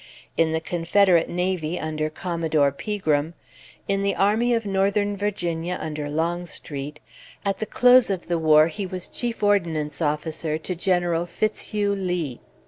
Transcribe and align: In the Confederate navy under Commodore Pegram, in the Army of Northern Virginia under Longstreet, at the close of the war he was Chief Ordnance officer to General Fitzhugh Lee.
In 0.35 0.51
the 0.51 0.59
Confederate 0.59 1.29
navy 1.29 1.79
under 1.79 2.09
Commodore 2.09 2.71
Pegram, 2.71 3.35
in 3.87 4.01
the 4.01 4.15
Army 4.15 4.51
of 4.55 4.65
Northern 4.65 5.15
Virginia 5.15 5.77
under 5.79 6.09
Longstreet, 6.09 6.99
at 7.45 7.59
the 7.59 7.67
close 7.67 8.09
of 8.09 8.25
the 8.27 8.39
war 8.39 8.65
he 8.65 8.87
was 8.87 9.07
Chief 9.07 9.43
Ordnance 9.43 10.01
officer 10.01 10.57
to 10.57 10.73
General 10.73 11.27
Fitzhugh 11.27 11.93
Lee. 11.93 12.41